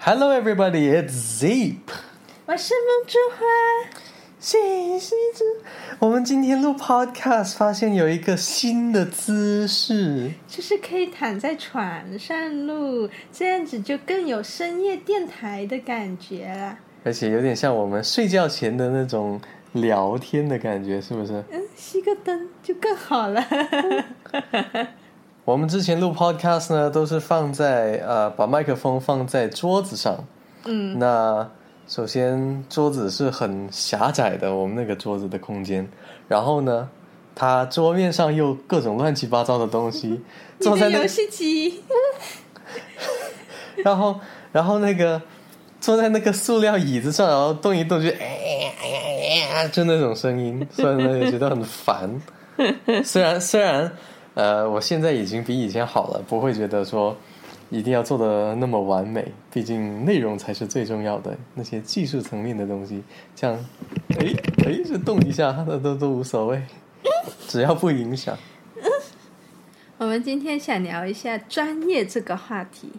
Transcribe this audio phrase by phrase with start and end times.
[0.00, 0.88] Hello, everybody.
[0.88, 1.90] It's Zeep.
[2.46, 3.44] 我是梦之花，
[4.38, 5.44] 谢谢这，
[5.98, 10.30] 我们今天录 Podcast，发现有一个新的姿势。
[10.46, 16.78] 就是可以躺在床上录，这样子就更有深夜电台的感觉了。
[17.04, 19.40] 而且有点像我们睡觉前的那种
[19.72, 21.42] 聊天的感觉，是不是？
[21.50, 23.44] 嗯，熄个灯就更好了。
[25.48, 30.22] 我们之前录 Podcast 呢，都是放在呃，把麦克风放在桌子上。
[30.66, 31.48] 嗯，那
[31.86, 35.88] 首先桌子是很狭窄的，我们那个桌子的空间。
[36.28, 36.90] 然后呢，
[37.34, 40.20] 它桌面上又各种乱七八糟的东西，
[40.60, 41.82] 坐在那机，
[43.82, 44.20] 然后，
[44.52, 45.22] 然后那个
[45.80, 52.20] 坐在那个塑料椅子上，然后动一动就哎呀哎呀哎呀， 就那种声音，所以呢也觉得很烦。
[53.02, 53.90] 虽然虽然
[54.38, 57.16] 呃，我现在已经比以前好了，不会觉得说
[57.70, 61.36] 一定要做的那么完美，毕竟内容才是最重要的。
[61.54, 63.02] 那些技术层面的东西，
[63.34, 63.58] 这样
[64.10, 64.32] 哎
[64.64, 66.62] 哎，就动一下，那都都无所谓，
[67.48, 68.38] 只要不影响。
[69.98, 72.92] 我们今天想聊一下专业这个话题。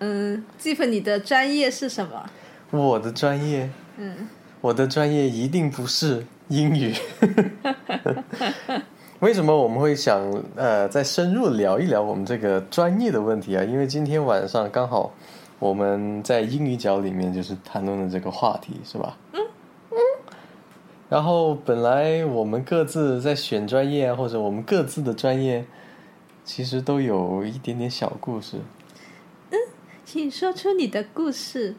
[0.00, 2.28] 嗯，季粉，你的专业是什么？
[2.72, 3.70] 我的专业。
[3.98, 4.26] 嗯，
[4.60, 6.92] 我的专业一定不是英语。
[9.20, 10.20] 为什么我们会想
[10.56, 13.64] 呃再深入聊一聊我们这个专业的问题啊？
[13.64, 15.12] 因为今天晚上刚好
[15.58, 19.16] 我们在英语角里面就是谈论了这个话题，是吧？
[19.32, 19.40] 嗯
[19.90, 19.96] 嗯。
[21.08, 25.64] 然后本来我们各自在选专业，或者我们各自的专业，
[26.44, 28.58] 其实都有一点点小故事。
[29.50, 29.58] 嗯
[30.04, 31.74] 请说出你的故事。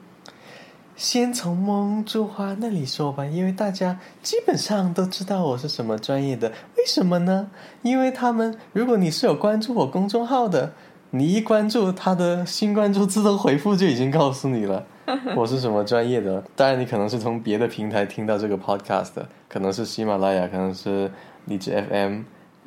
[0.98, 6.50] 先从梦珠花那里说吧，因为大家基本上都知道我是什么专业的。
[6.76, 7.52] 为什么呢？
[7.84, 10.74] 因为他们，如果你是有关注我公众号的，
[11.12, 14.84] 你一关注他的新关注自动回复就已经告诉你了
[15.38, 16.44] 我是什么专业的。
[16.56, 21.12] 当然，你可能是从别的平台听到这个 podcast 的，可能是喜马拉雅，可能是
[21.46, 22.22] 荔枝 FM。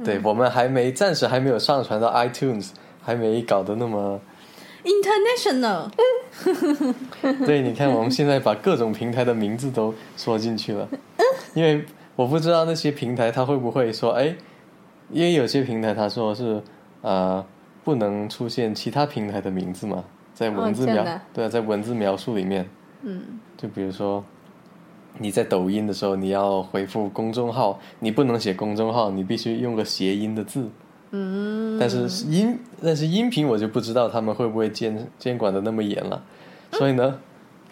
[0.04, 2.70] 对、我们还没暂时还没有上传到 iTunes，
[3.02, 4.20] 还没搞得那么。
[4.82, 5.91] International，
[7.46, 10.88] 对，你看，我们现在把各种平台的名字都说进去了，
[11.54, 11.84] 因为
[12.16, 14.34] 我不知道那些平台它会不会说，哎，
[15.10, 16.62] 因为有些平台它说是
[17.02, 17.44] 呃
[17.84, 20.04] 不能出现其他平台的名字嘛，
[20.34, 21.04] 在文字描、
[21.34, 22.69] 对啊，在文字描述里面，
[23.02, 23.22] 嗯，
[23.56, 24.24] 就比如说
[25.19, 30.70] 你在抖音的时候，你要回复公众号，你不能写公众号，你必须用个谐音的字。
[31.12, 36.22] 嗯，但是音但是音频我就不知道他们会不会监监管的那么严了，
[36.72, 37.19] 所以呢，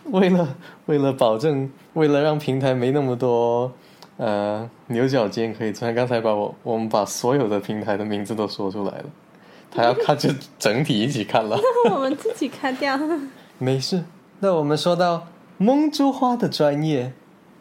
[0.04, 0.56] 为了
[0.87, 3.71] 为了保证，为了让平台没那么多
[4.16, 9.04] 呃牛角尖可以钻，刚才把我我们把所有的平台的名字都说出来了，
[9.71, 11.56] 他要看就整体一起看了，
[11.93, 12.98] 我们自己开掉。
[13.59, 14.03] 没事。
[14.41, 15.27] 那我们说到
[15.59, 17.12] 梦珠花的专业，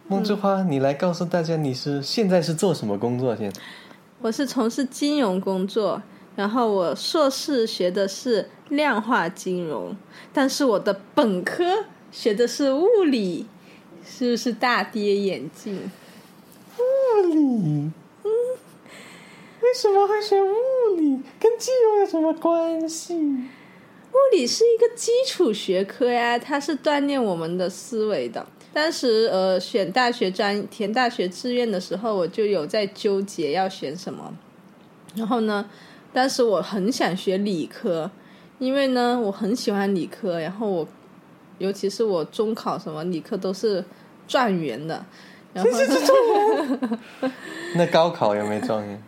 [0.07, 3.51] 梦珠花，你来告诉大家你是现在是做什么工作先？
[4.19, 6.01] 我是从事金融工作，
[6.35, 9.95] 然后我硕士学的是量化金融，
[10.33, 13.45] 但是我的本科学的是物理，
[14.03, 15.91] 是不是大跌眼镜？
[16.77, 18.31] 物理，嗯，
[19.61, 21.21] 为什么会学物理？
[21.39, 23.15] 跟金融有什么关系？
[23.15, 28.47] 物理是一个基础学科呀，它是锻炼我们的思维的。
[28.77, 34.31] 当时呃选大学专填大学志愿的时候，我就有在纠结要选什么。
[35.15, 35.67] 然后呢，
[36.13, 38.11] 当时我很想学理科，
[38.59, 40.87] 因为呢我很喜欢理科，然后我
[41.57, 43.83] 尤其是我中考什么理科都是
[44.27, 45.03] 状元的。
[45.53, 45.71] 然后
[47.73, 49.01] 那高考有没状元？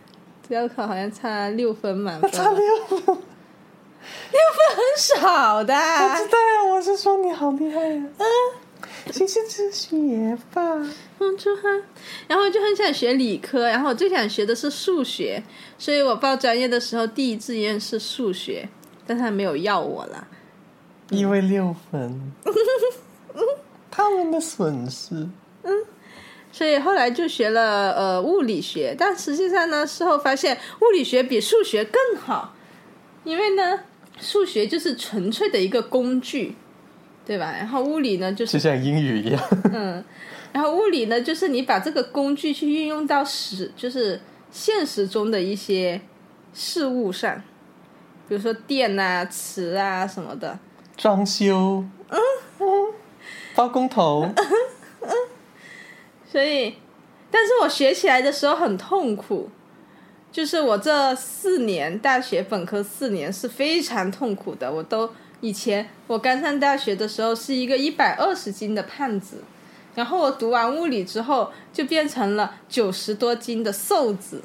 [0.48, 3.16] 高考好像差六分满分，差六分，六分
[4.74, 5.72] 很少的。
[5.72, 8.02] 我知道呀，我是说你好厉害呀。
[8.18, 8.24] 嗯，
[9.10, 10.60] 其实只学吧。
[11.18, 11.62] 梦珠花，
[12.28, 15.42] 然后就很想学理科，然后我最想学的是数学，
[15.78, 18.68] 所以我报专业的时候第一志愿是数学，
[19.06, 20.26] 但他没有要我啦。
[21.10, 22.32] 因为六分，
[23.90, 25.14] 他们的损失。
[25.62, 25.72] 嗯
[26.52, 32.56] 所以后来就学了呃物理学，但实际上呢，事后发现物理学比数学更好，
[33.22, 33.84] 因为呢，
[34.18, 36.56] 数学就是纯粹的一个工具，
[37.30, 37.52] 对吧？
[37.56, 39.40] 然后物理呢，就是就是像英语一样。
[39.72, 40.04] 嗯，
[40.52, 46.00] 然后物理呢，就是你把这个工具去运用到实，就是现实中的一些
[46.52, 47.40] 事物上，
[48.28, 50.58] 比如说电啊、磁啊什么的。
[50.96, 52.18] 装修，嗯
[52.58, 52.66] 嗯，
[53.54, 54.28] 包工头，
[56.28, 56.74] 所以，
[57.30, 59.48] 但是我学起来的时候很痛苦，
[60.32, 65.08] 就是我这四年大学本科四年是非常痛苦的，我都
[65.40, 69.42] 以前我刚上大学的时候是一个一百二十斤的胖子，
[69.94, 74.42] 然后我读完物理之后就变成了九十多斤的瘦子。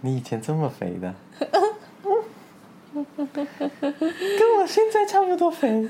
[0.00, 1.12] 你以前这么肥的，
[4.38, 5.68] 跟我现在差不多肥。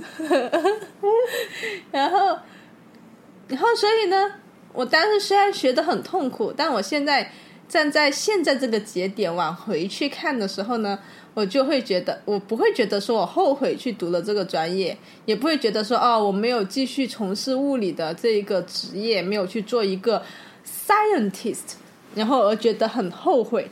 [1.93, 2.39] 然后，
[3.49, 4.33] 然后所以呢，
[4.73, 7.31] 我当时虽然学的很痛苦，但我现在
[7.69, 10.99] 站在现在这个节点往回去看的时候呢，
[11.35, 20.23] 我就会觉得，我不会觉得说我后悔去读了这个专业，也不会觉得说哦，我没有继续从事物理的这一个职业，没有去做一个
[20.67, 21.75] scientist，
[22.15, 23.71] 然后而觉得很后悔。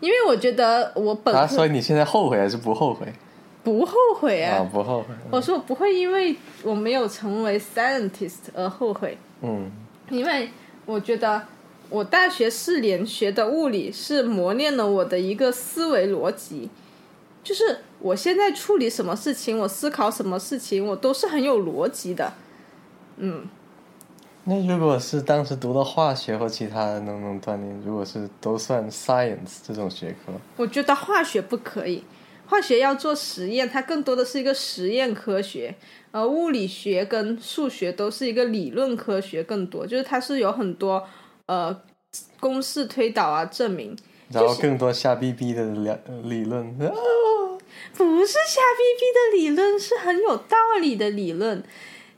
[0.00, 3.06] 因为我觉得我本所以你现在后悔还是不后悔？
[3.64, 5.08] 不后悔啊，啊，不后悔。
[5.30, 9.70] 我说我不会因为我没有成为 scientist 而后悔，嗯，
[10.10, 10.48] 因为
[10.86, 11.42] 我觉得
[11.90, 16.68] 我大学四年学的物理是磨练了我的一个思维逻辑，
[17.42, 22.34] 就是我现在处理什么事情，我思考什么事情，我都是很有逻辑的。
[23.16, 23.46] 嗯，
[24.44, 32.04] 那如果是当时读的化学或其他的能不能锻炼，如果是都算 science 这种学科，我觉得化学不可以，
[32.46, 35.74] 化学要做实验，它更多的是一个实验科学，
[36.12, 41.08] 而物理学跟数学都是一个理论科学，更多就是它是有很多
[41.48, 41.82] 呃
[42.38, 43.98] 公式推导啊证明，
[44.30, 45.90] 然后更多瞎逼逼的理
[46.22, 46.64] 理论。
[46.80, 46.88] 啊
[47.94, 51.64] 不是瞎逼逼的理论，是很有道理的理论。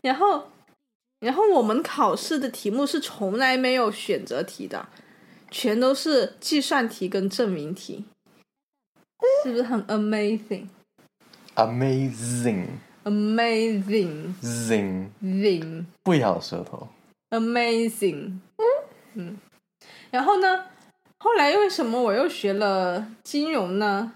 [0.02, 0.50] 然后，
[1.20, 4.88] 然后我们考试的题目是从来没有选择题的，
[5.50, 8.04] 全都是计算题跟证明题，
[9.44, 12.66] 是不是很 amazing？amazing
[13.04, 16.88] Amazing zing，zing 不咬舌头。
[17.30, 18.40] amazing？
[18.56, 18.64] 嗯，
[19.14, 19.36] 嗯
[20.10, 20.64] 然后呢？
[21.18, 24.12] 后来为什么我又学了金融呢？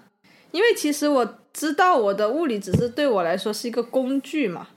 [0.53, 4.69] 因为其实我知道我的物理只是对我来说是一个工具嘛，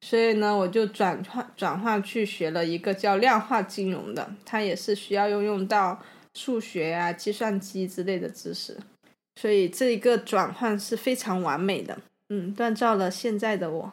[0.00, 6.00] 所以呢，我就转换转换去学了一个叫量化金融的，它也是需要运用到
[6.34, 8.76] 数学啊、计算机之类的知识，
[9.40, 11.98] 所以这一个转换是非常完美的，
[12.30, 13.92] 嗯，锻造了现在的我。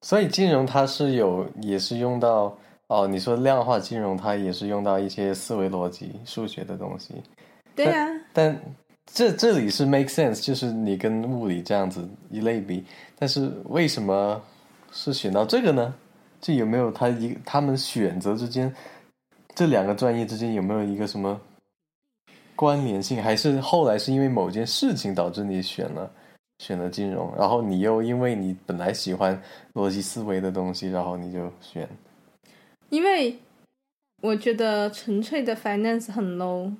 [0.00, 2.58] 所以金融它是有，也是用到
[2.92, 3.06] 哦。
[3.06, 7.14] 你说量化金融，它也是用到一些思维逻辑、数学的东西。
[7.74, 8.60] 对呀、但
[9.06, 12.84] 这这里是 make sense，就是你跟物理这样子一类比。
[13.18, 14.40] 但是为什么
[14.92, 15.94] 是选到这个呢？
[16.40, 18.74] 这有没有他一他们选择之间
[19.54, 21.40] 这两个专业之间有没有一个什么
[22.56, 23.22] 关联性？
[23.22, 26.10] 还是后来是因为某件事情导致你选了
[26.58, 29.40] 选了金融，然后你又因为你本来喜欢
[29.74, 31.88] 逻辑思维的东西，然后你就选
[32.92, 33.38] 因为
[34.20, 36.70] 我觉得纯粹的 finance 很 low，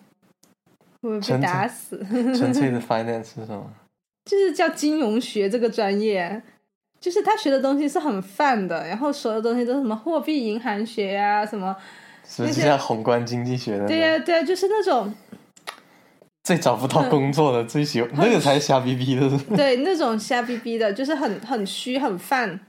[1.00, 2.04] 会被打死？
[2.36, 3.72] 纯粹的 finance 是什么？
[4.26, 6.42] 就是叫金融学这个专业，
[7.00, 11.74] 就是他学的东西是很泛的，然后所有东西都是什么货币银行学呀、什么，
[12.28, 15.12] 实际上宏观经济学的对呀、对呀、就是那种
[16.44, 19.30] 最找不到工作的，最喜欢那个才是瞎逼逼的。
[19.56, 22.60] 对那种瞎逼逼的，就是很很虚很泛。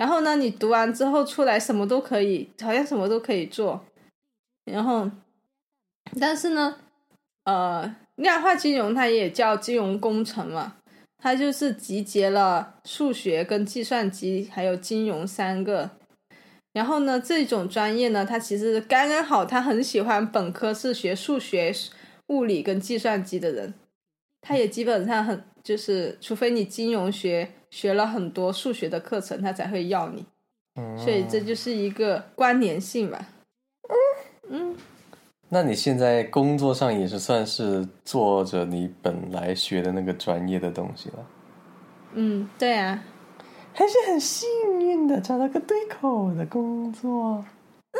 [0.00, 3.84] 然后呢，你读完之后出来什么都可以，好像什么都可以做。
[4.64, 5.10] 然后，
[6.18, 6.76] 但是呢，
[7.44, 10.76] 呃，量化金融它也叫金融工程嘛，
[11.18, 15.90] 它就是集结了数学跟计算机还有金融三个。
[16.72, 21.70] 然后呢，这种专业呢，它其实刚刚好，他很喜欢本科是学数学、
[22.28, 23.74] 物理跟计算机的人。
[24.40, 30.24] 他也基本上很就是，除非你金融学学了很多数学的课程，他才会要你。
[30.76, 33.28] 嗯所以这就是一个关联性吧。
[33.88, 33.92] 嗯
[34.48, 34.76] 嗯
[35.48, 41.26] 那你现在工作上也是算是做着你本来学的那个专业的东西了，
[42.14, 43.02] 嗯，对啊，
[43.74, 44.48] 还是很幸
[44.80, 47.44] 运的找到个对口的工作。
[47.92, 47.98] 嗯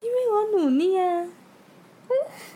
[0.00, 1.28] 因为我努力啊。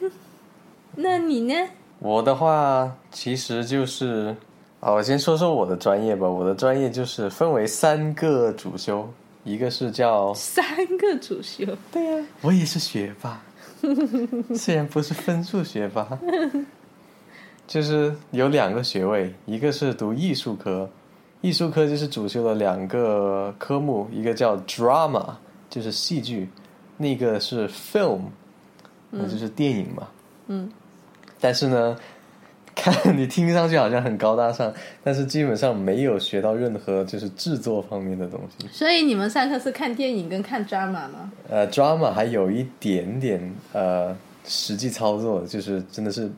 [0.96, 1.68] 那你呢？
[1.98, 4.34] 我的话其实就是，
[4.80, 6.28] 啊，我先说说我的专业吧。
[6.28, 9.08] 我的专业就是分为三个主修，
[9.44, 10.64] 一个是叫三
[10.98, 13.40] 个主修，对呀、我也是学霸，
[14.54, 16.06] 虽然不是分数学霸，
[17.66, 20.88] 就是有两个学位，一个是读艺术科，
[21.40, 25.34] 艺术科就是主修的两个科目，一个叫 drama，
[25.70, 26.48] 就是戏剧，
[26.98, 28.20] 那个是 film，
[29.10, 30.08] 那就是电影嘛。
[30.48, 30.70] 嗯，
[31.46, 31.96] 但是呢，
[32.74, 34.72] 看你听上去好像很高大上，
[35.04, 38.66] 但是基本上没有学到任何就是制作方面的东西。
[38.66, 41.30] 所以你们上课是看电影跟看 drama 吗？
[41.48, 43.40] 呃，drama 还有一点点
[43.72, 46.28] 呃实际操作，就是真的是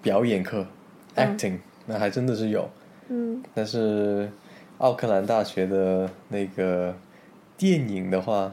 [0.00, 0.64] 表演课、
[1.16, 2.70] 嗯 acting，那还真的是有。
[3.08, 4.30] 嗯但是
[4.78, 6.94] 奥克兰大学的那个
[7.58, 8.52] 电影的话，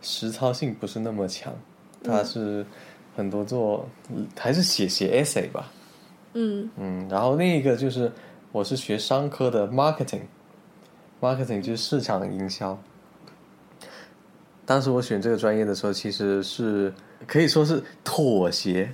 [0.00, 1.52] 实操性不是那么强，
[2.02, 2.64] 它是
[3.16, 3.88] 很多做
[4.38, 5.70] 还是写写 essay 吧，
[6.32, 8.10] 嗯嗯，然后另一个就是
[8.52, 12.78] 我是学商科的 marketing，marketing 就是市场营销。
[14.66, 16.92] 当时我选这个专业的时候，其实是
[17.26, 18.92] 可以说是妥协。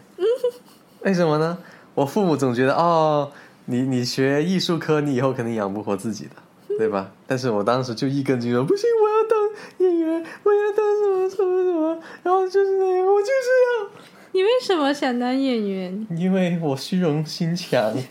[1.03, 1.57] 为什么呢？
[1.95, 3.31] 我父母总觉得哦，
[3.67, 6.33] 你你学艺术科，你以后肯定养不活自己的，
[6.77, 7.11] 对吧？
[7.27, 9.39] 但是我当时就一根筋说，不行，我要当
[9.79, 13.33] 演员，我要当什么什么什么，然后就是那个，我就是
[13.67, 14.00] 要。
[14.33, 16.07] 你为什么想当演员？
[16.17, 17.95] 因为我虚荣心强。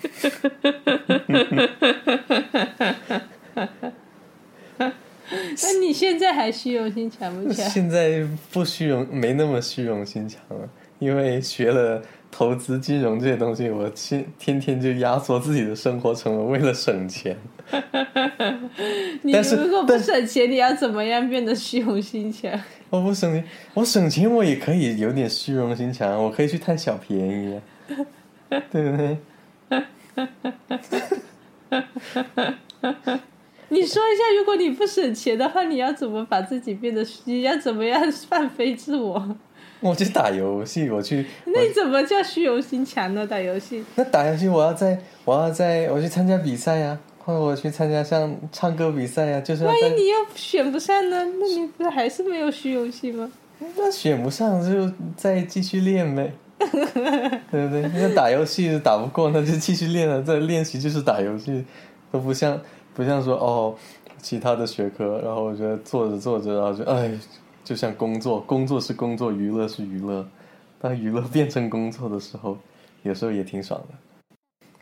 [5.61, 7.69] 那你现在还虚荣心强不强？
[7.69, 10.67] 现在不虚荣，没那么虚荣心强了，
[10.99, 17.37] 因为学了投资、金融这些东西，我天天天就压缩自己的生活成本，为了省钱。
[19.21, 22.51] 你如果不省钱，你要怎么样变得虚荣心强？
[22.89, 23.43] 我不省钱，
[23.73, 27.61] 我省钱我也可以有点虚荣心强，我可以去贪小便宜啊，
[28.71, 29.17] 对不对？
[33.71, 37.19] 你说一下，如果你不省钱的话，你要怎么把自己变得虚？
[37.25, 39.37] 你要怎么样 放飞自我？
[39.81, 43.27] 我去打游戏，我去 那你怎么叫虚荣心强呢？
[43.27, 43.83] 打游戏？
[43.95, 51.17] 那打游戏，我要在我要在我去参加比赛呀、或者我去参加像唱歌比赛呀、就是万一你又选不上呢？
[51.39, 53.31] 那你不是还是没有虚荣心吗？
[53.75, 57.81] 那选不上就再继续练呗， 对不对？
[57.93, 60.23] 那打游戏打不过，那就继续练了。
[60.23, 61.65] 再练习就是打游戏，
[62.11, 62.59] 都不像
[62.93, 63.75] 不像说哦，
[64.21, 67.11] 其他的学科，然后我觉得做着做着，然后就哎，
[67.63, 70.25] 就像工作，工作是工作，娱乐是娱乐。
[70.81, 72.57] 当娱乐变成工作的时候，
[73.03, 73.95] 有时候也挺爽的。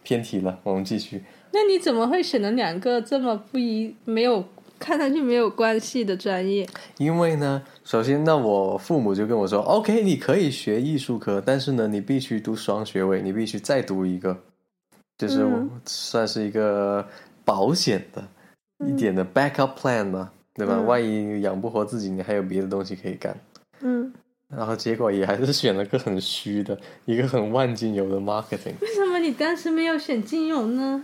[0.04, 1.24] 偏题了，我们继续。
[1.52, 4.44] 那你怎么会选了两个这么不一、没有
[4.80, 6.68] 看上去没有关系的专业？
[6.98, 14.38] 因为呢，首先，那我父母就跟我说，OK，你可以学艺术科，但是呢，你必须读双学位，你必须再读一个，
[15.18, 17.06] 就是我嗯算是一个
[17.44, 18.24] 保险的、
[18.88, 20.76] 一点的 backup plan 嘛，对吧？
[20.78, 23.36] 嗯万一养不活自己，你还有别的东西可以干。
[23.82, 24.14] 嗯，
[24.56, 28.74] 然后结果也还是选了个很虚的，一个很万金油的 marketing。
[28.82, 31.04] 为什么你当时没有选金融呢？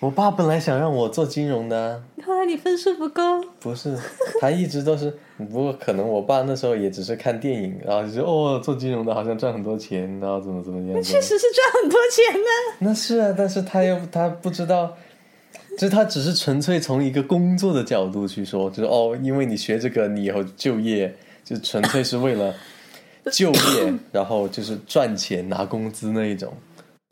[0.00, 3.22] 我爸本来想让我做金融的啊、后来你分数不够，
[3.60, 3.94] 不是，
[4.40, 11.02] 他一直都是，不过可能我爸那时候也只是看电影，然后就说哦，做金融的好像赚很多钱，然后怎么怎么样。
[11.02, 12.48] 确实是赚很多钱呢。
[12.78, 14.96] 那是啊，但是他又他不知道，
[15.72, 21.14] 就是他只是纯粹从一个工作的角度去说，就是哦，因为你学这个，你以后就业
[21.44, 22.54] 就纯粹是为了
[23.30, 26.50] 就业，然后就是赚钱拿工资那一种。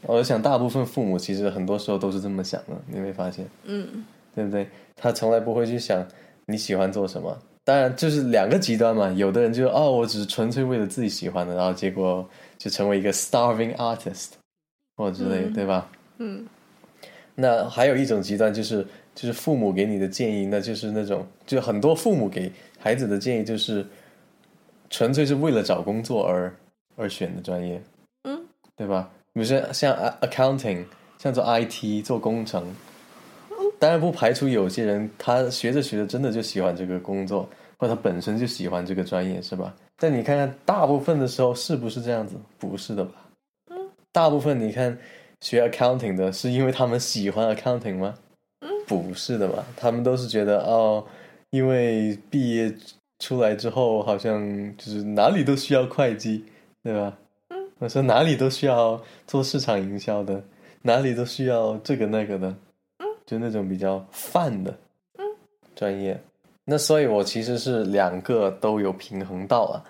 [0.03, 3.47] 我想大部分父母其实很多时候都是这么想的，你会发现。
[3.65, 4.69] 嗯对不对？
[4.95, 6.07] 他从来不会去想
[6.47, 7.37] 你喜欢做什么。
[7.65, 9.11] 当然，就是两个极端嘛。
[9.11, 14.29] 有的人就哦，我只是纯粹为了自己喜欢的，然后结果就成为一个 starving artist
[14.97, 15.91] 或之类对吧？
[16.19, 16.47] 嗯
[17.35, 23.85] 那还有一种极端就是就是父母给你的建议，那就是那种就很多父母给孩子的建议就是
[24.89, 26.55] 纯粹是为了找工作而
[26.97, 27.83] 而选的专业，
[28.23, 28.41] 嗯，
[28.77, 29.11] 对吧？
[29.39, 30.85] 比如说像 accounting，
[31.17, 32.75] 像做 IT 做工程，
[33.79, 39.73] 当然不排除有些人他学着学着真的就喜欢这个工作，或者他本身就喜欢这个专业，是吧？
[39.97, 42.35] 但你看看大部分的时候是不是这样子？
[42.59, 43.13] 不是的吧？
[44.11, 44.99] 大部分你看
[45.41, 48.17] 学 accounting 的是因为他们喜欢 accounting 吗？
[48.89, 51.05] 不是的吧，他们都是觉得哦，
[51.51, 52.75] 因为毕业
[53.21, 56.45] 出来之后好像就是哪里都需要会计，
[56.83, 57.17] 对吧？
[57.79, 60.43] 我说哪里都需要做市场营销的，
[60.83, 62.49] 哪里都需要这个那个的，
[62.99, 64.77] 嗯就那种比较泛的
[65.19, 65.25] 嗯
[65.75, 66.21] 专业。
[66.65, 69.85] 那所以，我其实是两个都有平衡到了。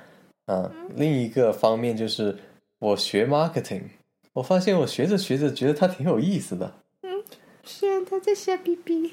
[0.47, 2.37] 啊，另一个方面就是
[2.79, 3.83] 我学 marketing，
[4.33, 6.73] 我发现我学着学着觉得它挺有意思的。
[7.03, 7.23] 嗯
[7.65, 9.13] 虽然他在瞎逼逼，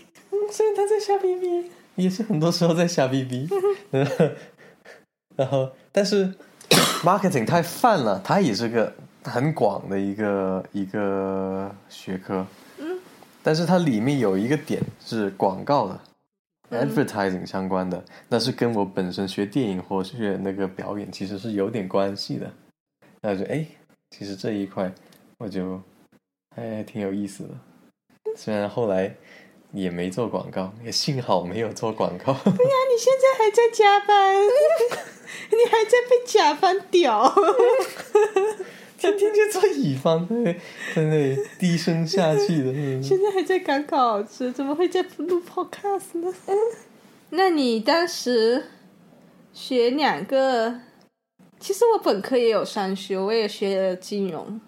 [0.50, 3.50] 虽然他在瞎逼逼，也是很多时候在瞎逼逼。
[5.36, 6.34] 然后，但是
[7.04, 8.94] marketing 太泛了，它也是个
[9.24, 12.46] 很广的一个一个学科。
[12.80, 13.00] 嗯，
[13.44, 16.00] 但是它里面有一个点是广告的、
[16.72, 22.52] advertising 相关的，那是跟我本身学电影或学那个表演其实是有点关系的。
[23.22, 23.66] 那就哎，
[24.12, 24.92] 其实这一块
[25.38, 25.82] 我就
[26.56, 27.50] 还挺有意思的。
[28.38, 29.16] 虽然后来
[29.72, 32.34] 也没做广告，也幸好没有做广告。
[32.44, 34.36] 对呀你现在还在加班，
[35.52, 37.34] 你还在被甲方屌。
[38.98, 40.54] 天天就做乙方，对，
[40.96, 46.34] 在那里低声下气的，嗯现在还在赶稿子，怎么会在录 podcast 呢？
[47.32, 48.64] 那你当时
[49.54, 50.80] 学两个，
[51.60, 54.62] 其实我本科也有双修，我也学了金融。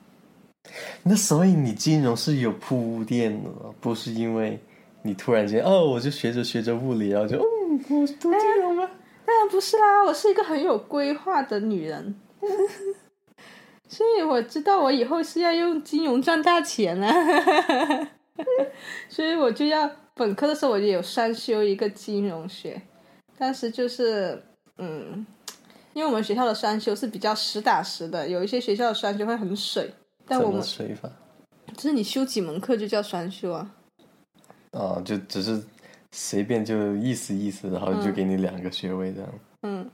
[1.03, 3.49] 那所以你金融是有铺垫的，
[3.79, 4.59] 不是因为
[5.03, 8.91] 你突然间哦，我就学着学着物理，然后就嗯，我读金融吧。
[9.27, 12.15] 当然不是啦，我是一个很有规划的女人，
[13.89, 18.09] 所以我知道我以后是要用金融赚大钱啊，
[19.09, 22.81] 所以我就要本科的时候我就有双修一个金融学，
[23.37, 24.41] 当时就是
[24.77, 25.27] 嗯，
[25.91, 29.93] 因为我们学校的双修是比较实打实的，有一些学校的双修会很水，
[30.25, 31.09] 但我们水法？
[31.75, 33.69] 就是你修几门课就叫双修啊，
[34.71, 35.61] 啊，就只是
[36.11, 39.29] 随便就意思意思，然后就给你两个学位这样。
[39.63, 39.89] 嗯。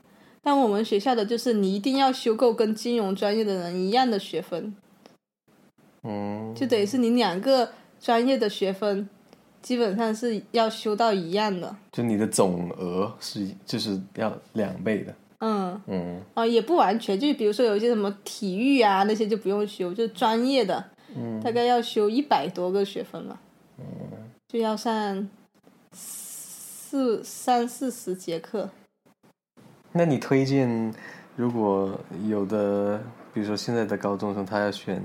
[0.46, 4.76] 但我们学校的就是你一定要修够跟金融专业的人一样的学分，
[6.02, 9.08] 嗯，就等于是你两个专业的学分
[9.62, 11.74] 基本上是要修到一样的。
[11.92, 15.14] 就你的总额是就是要两倍的。
[15.38, 20.84] 嗯，嗯啊，也不完全，就比如说有一些什么体育啊那些就不用修，就专业的，
[21.16, 23.40] 嗯大概要修一百多个学分了，
[24.48, 25.26] 就要上
[25.94, 28.68] 四三四十节课。
[29.92, 30.92] 那你推荐，
[31.36, 31.98] 如果
[32.28, 33.00] 有的，
[33.32, 35.02] 比如说现在的高中生，他要选，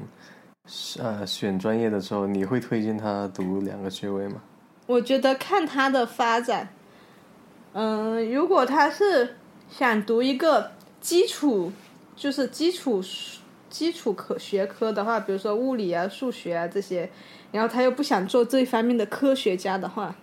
[0.98, 4.42] 呃，选专业的时候，你会推荐他读两个学位吗？
[4.88, 6.70] 我觉得看他的发展，
[7.74, 9.36] 嗯、如果他是
[9.70, 11.72] 想读一个基础，
[12.16, 13.04] 就是基础
[13.70, 17.08] 基础科学科的话，比如说物理啊、数学啊这些，
[17.52, 20.16] 然后他又不想做这一方面的科学家的话，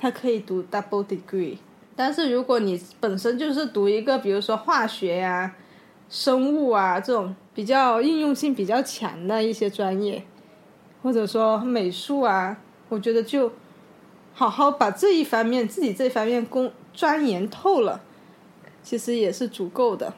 [0.00, 1.58] 他可以读 double degree。
[1.94, 5.54] 但是如果你本身就是读一个，比如说化学呀、
[6.08, 10.22] 生物啊这种比较应用性比较强的一些专业，
[11.02, 12.56] 或者说美术啊，
[12.88, 13.52] 我觉得就
[14.32, 18.00] 好好把这一方面自己这方面工钻研透了，
[18.82, 20.14] 其实也是足够的。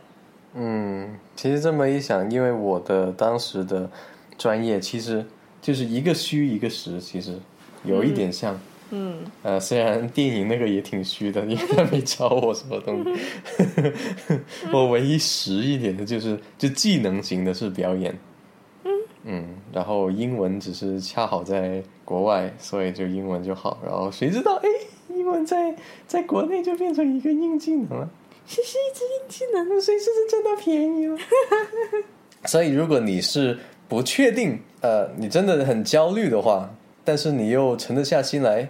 [0.55, 3.91] 嗯，其实这么一想，因为我的当时的
[4.39, 5.27] 专业其实
[5.61, 7.37] 就是一个虚一个实，其实
[7.83, 8.57] 有一点像。
[9.43, 13.11] 呃，虽然电影那个也挺虚的，因为他没教我什么东西。
[14.73, 18.17] 我唯一实一点的就是，就技能型的是表演。
[19.25, 23.79] 嗯然后英文只是恰好在国外，所以就英文就好。
[23.85, 24.69] 然后谁知道，哎，
[25.09, 25.75] 英文在
[26.07, 28.11] 在国内就变成一个硬技能了。
[28.45, 29.81] 谢谢一直硬技能。
[29.81, 31.17] 谁是占到便宜了？
[32.47, 33.57] 所以，如果你是
[33.89, 36.69] 不确定，呃，你真的很焦虑的话，
[37.05, 38.69] 但是你又沉得下心来，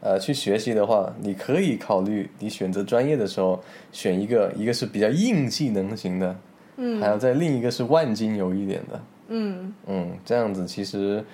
[0.00, 6.36] 呃，去学习的话，你可以考虑你选择专业的时候选一个，一个是比较硬技能型的，
[6.76, 11.24] 嗯还有在另一个是万金油一点的，嗯嗯，这样子其实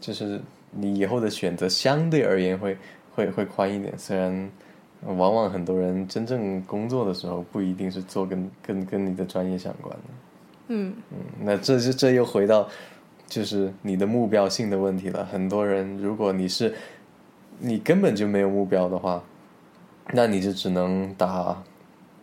[0.00, 2.76] 就是你以后的选择相对而言会
[3.14, 4.50] 会会宽一点，虽然。
[5.06, 10.02] 往往很多人真正工作的时候，不一定是做跟跟跟你的专业相关的。
[10.68, 12.66] 嗯嗯，那这就这又回到
[13.26, 15.26] 就是你的目标性的问题了。
[15.26, 16.74] 很多人，如果你是
[17.58, 19.22] 你根本就没有目标的话，
[20.12, 21.56] 那你就只能打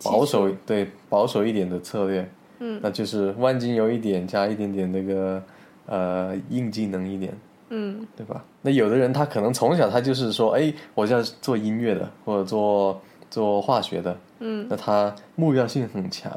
[0.04, 2.30] 保守对保守一点的策略。
[2.60, 5.44] 嗯，那就是万金油一点，加一点点那个
[5.88, 7.34] 呃硬技能一点。
[7.74, 8.44] 嗯对吧？
[8.62, 16.32] 那有的人他可能从小他就是说，哎，我就要做音乐的，或者做做化学的，嗯那他目标性很强。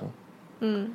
[0.61, 0.93] 嗯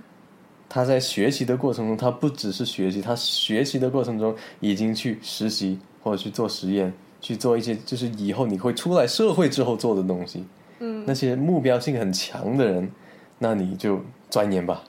[0.70, 10.46] 他在学习的过程中，他不只是学习，他学习的过程中已经去实习或者去做实验，去做一些就是以后你会出来社会之后做的东西。
[10.80, 12.90] 嗯那些目标性很强的人，
[13.38, 14.84] 那你就钻研吧，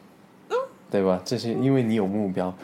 [0.49, 0.57] 嗯
[0.91, 1.21] 对吧？
[1.25, 2.55] 这些因为你有目标。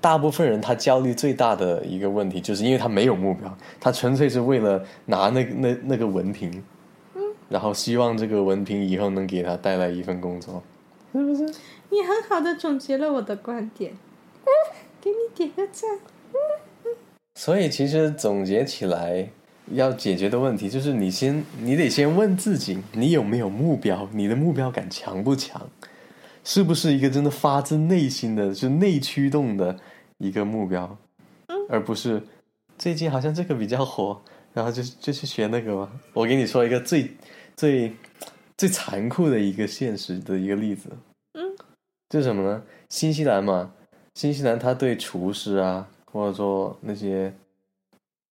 [0.00, 6.62] 大部分人他焦虑最大的一个问题，就是因为他没有目标，他纯粹是为了拿那那那个文凭，
[7.16, 10.62] 嗯然后希望这个文凭以后能给他带来一份工作，
[11.12, 11.44] 是不是？
[11.90, 13.94] 你很好的总结了我的观点，
[15.00, 15.98] 给你点个赞。
[17.36, 19.28] 所以其实总结起来，
[19.72, 24.08] 要解决的问题就是你先，你得先问自己，你有没有目标？
[24.10, 25.68] 你的目标感强不强？
[26.42, 29.78] 是不是一个真的发自内心的、就内驱动的
[30.16, 30.96] 一个目标，
[31.68, 32.22] 而不是
[32.78, 34.18] 最近好像这个比较火，
[34.54, 35.92] 然后就就去学那个吧。
[36.14, 37.10] 我给你说一个最
[37.54, 37.92] 最
[38.56, 40.88] 最残酷的一个现实的一个例子，
[41.34, 41.42] 嗯，
[42.08, 42.62] 就是什么呢？
[42.88, 43.72] 新西兰嘛，
[44.14, 47.32] 新西兰它对厨师啊，或者说那些，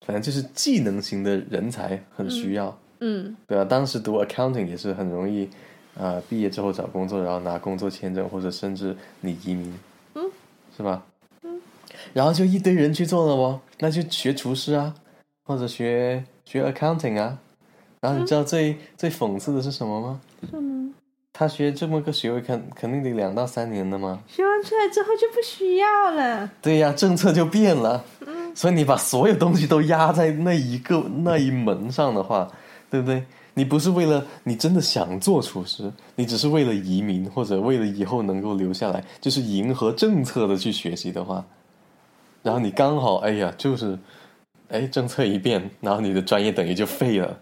[0.05, 5.47] 反正就是技能型的人才很需要，嗯对啊，当时读 accounting 也是很容易，
[5.95, 9.73] 呃，毕业之后找工作，然后拿工作签证，或者甚至你移民，
[10.15, 10.23] 嗯，
[10.75, 11.05] 是吧？
[11.43, 11.61] 嗯
[12.13, 14.93] 然后就一堆人去做了哦，那就学厨师啊，
[15.43, 17.39] 或者学学 accounting 啊。
[18.01, 20.21] 然后你知道最、最讽刺的是什么吗？
[20.49, 20.93] 是吗？
[21.37, 24.23] 他学这么个学位，肯肯定得两到三年的嘛。
[24.25, 26.49] 学完出来之后就不需要了。
[26.61, 28.01] 对呀，政策就变了。
[28.55, 32.49] 所以你把所有东西都压在那一个那一门上的话，
[32.89, 33.21] 对不对？
[33.53, 41.43] 你不是为了你真的想做厨师，你只是为了移民或者为了以后能够留下来，就是迎合政策的去学习的话，
[42.43, 43.99] 然后你刚好哎呀，就是
[44.69, 47.37] 哎政策一变，然后你的专业等于就废了。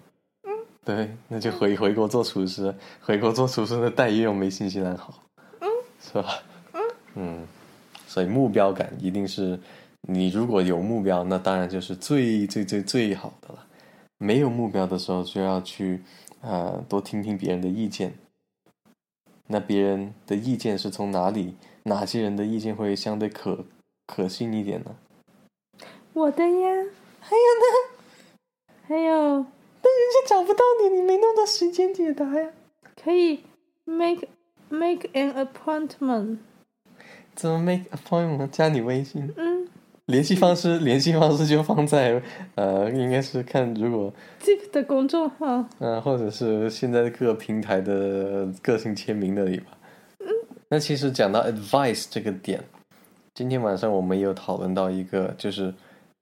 [0.86, 5.24] 对，那就回回国做厨师，回国做厨师的待遇又没新西兰好，
[5.62, 5.68] 嗯，
[6.02, 6.44] 是吧？
[6.74, 6.82] 嗯
[7.16, 7.48] 嗯，
[8.06, 9.58] 所以目标感一定是，
[10.02, 13.66] 你如果有目标，那当然就是最最最最好的了。
[14.18, 16.02] 没有目标的时候，就要去
[16.42, 18.14] 啊多听听别人的意见。
[19.48, 21.56] 那别人的意见是从哪里？
[21.84, 23.66] 哪些人的意见会相对可
[24.08, 24.96] 可信一点呢？
[26.14, 26.70] 我的呀，
[27.20, 27.66] 还有呢？
[28.88, 29.46] 还有。
[29.84, 32.50] 但人家找不到你，你没弄到时间解答呀？
[33.04, 33.42] 可以
[33.84, 34.26] make
[34.70, 36.38] make an appointment。
[37.36, 38.50] 怎么 make appointment？
[38.50, 39.30] 加你微信。
[39.36, 39.68] 嗯。
[40.06, 42.22] 联系方式，联系方式就放在
[42.56, 45.66] 呃，应该是看如果 Zip 的公众号。
[45.80, 49.78] 嗯，或者是现在各平台的个性签名那里吧。
[50.20, 50.28] 嗯。
[50.70, 52.64] 那其实讲到 advice 这个点，
[53.34, 55.74] 今天晚上我们有讨论到一个，就是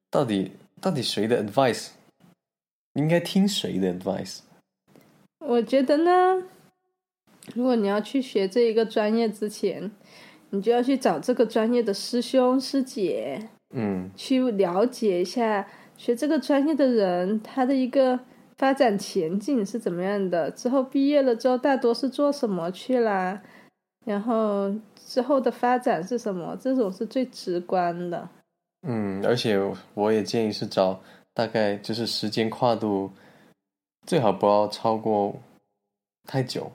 [0.09, 1.89] 到底到底谁的 advice。
[2.93, 4.39] 应该听谁的 advice？
[5.39, 6.43] 我觉得呢，
[7.55, 9.89] 如果你要去学这一个专业之前，
[10.49, 18.19] 你就要去找这个专业的师兄师姐，嗯，去了解一下学这个专业的人他的一个
[18.57, 20.51] 发展前景是怎么样的。
[20.51, 23.41] 之后毕业了之后，大多是做什么去啦？
[24.05, 26.57] 然后之后的发展是什么？
[26.59, 28.29] 这种是最直观的。
[28.87, 29.59] 嗯，而且
[29.93, 31.01] 我也建议是找。
[31.33, 33.09] 大概就是时间跨度，
[34.05, 35.33] 最好不要超过
[36.27, 36.69] 太久，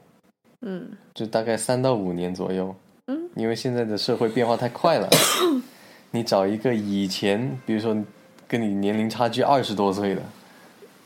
[0.62, 2.74] 嗯，就大概三到五年左右，
[3.06, 5.08] 嗯，因为现在的社会变化太快了，
[6.10, 7.94] 你找一个以前，比如说
[8.48, 10.22] 跟你年龄差距二十多岁的，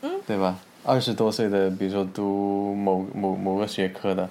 [0.01, 0.57] 嗯，对吧？
[0.83, 4.29] 二十多岁的，比如说读某某某个学科的，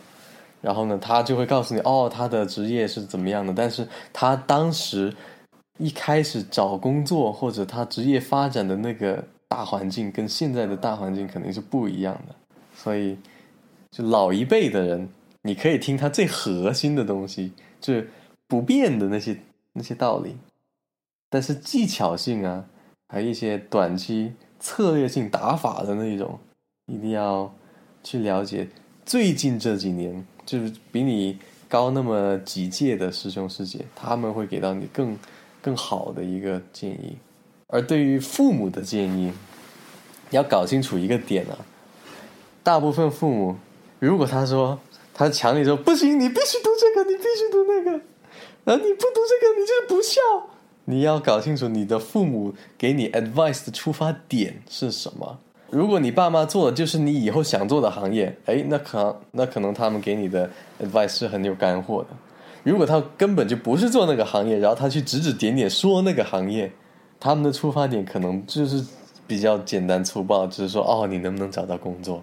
[0.63, 5.15] 然后呢，他就会告诉你，哦，他的职业是怎么样的，但是他当时。
[5.81, 12.35] 一开始找工作或者他职业发展的那个大环境跟现在的大环境肯定是不一样的，
[12.77, 13.17] 所以
[13.91, 15.09] 就老一辈的人，
[15.43, 18.11] 你可以听他最核心的东西，就是
[18.47, 19.39] 不变的那些
[19.73, 20.37] 那些道理，
[21.31, 22.67] 但是技巧性啊，
[23.09, 26.39] 还有一些短期策略性打法的那种，
[26.93, 27.51] 一定要
[28.05, 28.69] 去了解。
[29.07, 31.39] 最近这几年，就是比你
[31.71, 35.17] 高那么几届的师兄师姐，他们会给到你更。
[35.63, 37.17] 更好的一个建议，
[37.67, 39.33] 而对于父母的建议，
[40.31, 41.59] 要搞清楚一个点啊。
[42.63, 43.57] 大部分父母，
[43.99, 44.79] 如果他说
[45.13, 47.91] 他强烈说不行，你必须读这个，你必须读那个，
[48.65, 50.21] 然后你不读这个，你就是不孝。
[50.85, 55.39] 你要搞清楚你的父母给你 advice 的出发点是什么。
[55.71, 60.51] 如果你爸妈做的就是你以后想做的行业，哎，那可那可能他们给你的
[60.83, 62.09] advice 是很有干货的。
[62.63, 66.71] 如果他根本就不是做那个行业，然后他去指指点点说那个行业，
[67.19, 68.85] 他们的出发点可能就是
[69.27, 72.23] 比较简单粗暴，只是说哦，你能不能找到工作，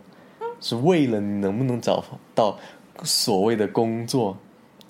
[0.61, 2.03] 是为了你能不能找
[2.35, 2.57] 到
[3.03, 4.37] 所谓的工作。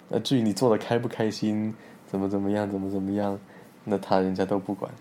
[0.10, 1.74] 那至于你做的开不开心，
[2.06, 3.40] 怎么怎么样，怎么怎么样，
[3.84, 4.92] 那他人家都不管。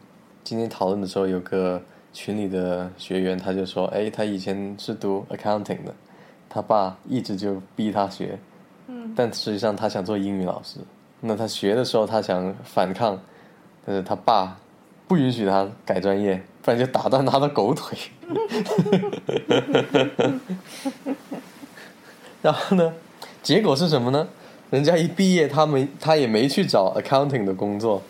[0.45, 1.83] 今天讨论的时候，有个
[2.13, 5.95] 群里的学员他就说，哎，他以前是读 accounting 的，
[6.49, 8.39] 他爸一直就逼他学。
[9.15, 10.79] 但实际上，他想做英语老师。
[11.21, 13.19] 那他学的时候，他想反抗，
[13.85, 14.57] 但是他爸
[15.09, 17.99] 不允许他改专业，不然就打断他的狗腿。
[22.43, 22.93] 然后呢，
[23.43, 24.29] 结果是什么呢？
[24.71, 28.03] 人家一毕业，他没他也没去找 accounting 的工作，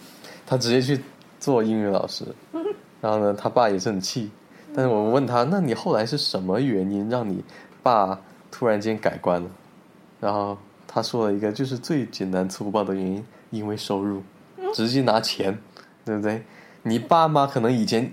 [0.44, 1.00] 他直接去
[1.38, 2.24] 做英语老师。
[3.00, 4.30] 然后呢，他爸也是很气。
[4.74, 7.42] 但是我问他，那你后来是什么原因让你
[7.82, 8.18] 爸
[8.50, 9.48] 突然间改观了？
[10.20, 10.58] 然后。
[10.88, 14.22] 他说了一个就是最简单粗暴的原因，因为收入，
[14.72, 15.59] 直接拿钱，
[16.05, 16.42] 对不对？
[16.83, 18.11] 你爸妈可能以前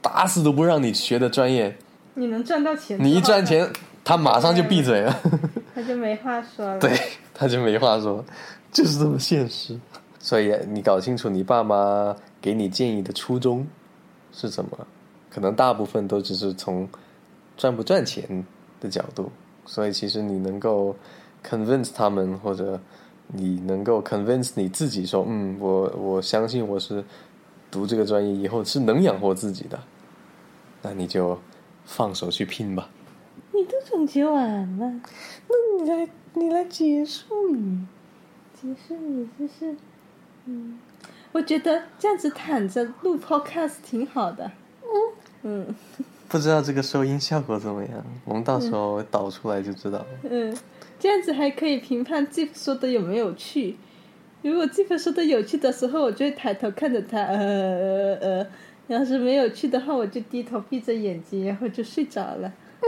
[0.00, 1.76] 打死都不让你学的专业，
[2.14, 3.68] 你能赚到钱，你一赚钱，
[4.04, 5.20] 他马上就闭嘴了，
[5.74, 6.78] 他就没话说了。
[6.78, 6.98] 对，
[7.34, 8.24] 他就没话说，
[8.72, 9.78] 就是这么现实。
[10.20, 13.66] 所以你搞清楚你爸妈给你建议的初衷
[14.32, 14.70] 是什么？
[15.28, 16.88] 可能大部分都只是从
[17.56, 18.44] 赚不赚钱
[18.80, 19.30] 的角度，
[19.66, 20.96] 所以其实你能够。
[21.46, 22.80] Convince 他们或者
[23.28, 27.04] 你能够 convince 你自己说，嗯，我我相信我是
[27.70, 29.78] 读这个专业以后是能养活自己的，
[30.82, 31.38] 那你就
[31.84, 32.88] 放手去拼吧。
[33.52, 35.00] 你都总结完了，
[35.48, 37.86] 那你来你来结束你，
[38.54, 39.76] 结束你就是，
[40.46, 40.78] 嗯，
[41.32, 44.50] 我觉得这样子躺着录 podcast 挺好的。
[45.42, 45.74] 嗯
[46.28, 50.06] 不知道这个收音效果怎么样，我们到时候导出来就知道了。
[50.24, 50.56] 嗯，
[50.98, 53.76] 这样子还可以评判 Jeff 说的有没有趣。
[54.42, 58.46] 如果 Jeff 说的有趣的时候，我就会抬头看着他，呃呃呃；
[58.88, 62.52] 要是没有趣的话，我就低头闭着眼睛，然后就睡着了。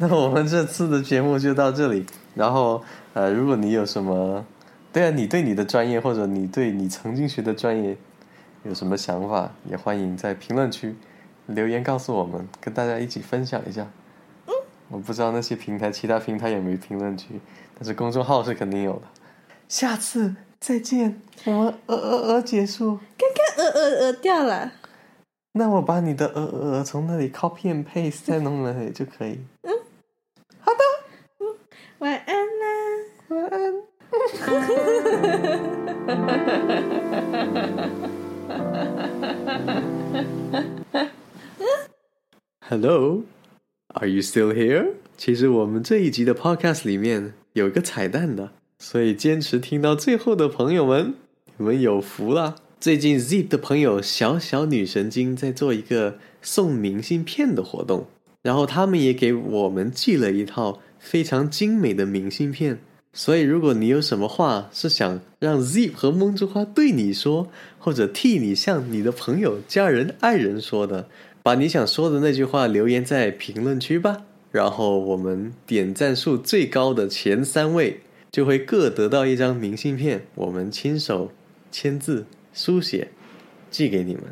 [0.00, 2.06] 那我们这次的节目就到这里。
[2.36, 2.80] 然后，
[3.14, 4.46] 呃，如果你有什么，
[4.92, 7.96] 对啊，你对你的专业或者你对你曾经学的专业
[8.64, 10.96] 有什么想法，也欢迎在评论区
[11.46, 13.86] 留言告诉我们，跟大家一起分享一下。
[14.46, 14.52] 嗯，
[14.88, 17.40] 我不知道那些平台，其他平台有没有评论区，
[17.74, 19.02] 但是公众号是肯定有的。
[19.68, 22.98] 下次再见，我们鹅鹅鹅结束。
[23.16, 24.72] 刚刚鹅鹅鹅掉了。
[25.52, 29.40] 那我把你的鹅鹅鹅从那里 copy and paste 再弄那里就可以。
[29.62, 29.72] 嗯，
[42.70, 43.22] Hello,
[43.94, 44.88] are you still here?
[45.16, 51.14] 其实我们这一集的 podcast 里面有一个彩蛋的，所以坚持听到最后的朋友们，
[51.56, 52.56] 你们有福了。
[52.78, 58.06] 最近 Zip 的朋友小小女神经在做一个送明信片的活动，
[58.42, 62.80] 然后他们也给我们寄了一套非常精美的明信片。
[63.14, 71.08] 所以，如果你有什么话是想让 Zip 和梦之花对你说，或者替你向你的朋友、家人、爱人说的，
[71.48, 74.26] 把你想说的那句话留言在评论区吧。
[74.50, 81.32] 然后我们点赞数最高的前三位就会各得到一张明信片，我们亲手
[81.72, 83.08] 签字书写
[83.70, 84.24] 寄给你们。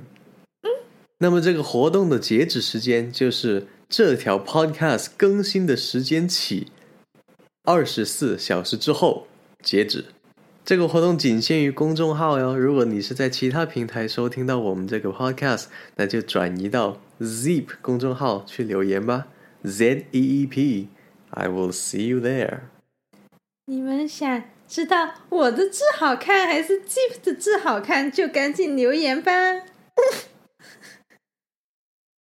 [1.17, 6.67] 那么这个活动的截止时间就是这条 Podcast 更新的时间起。
[7.65, 9.27] 二十四小时之后
[9.63, 10.05] 截止。
[10.67, 12.59] 这个活动仅限于公众号哟。
[12.59, 19.29] 如果你是在其他平台收听到我们这个 podcast，那就转移到 Zeep 公众号去留言吧。
[19.63, 22.63] Z E E P，I will see you there。
[23.67, 29.31] 你们想知道我的字好看还是 Zeep 的字好看，就赶紧留言吧。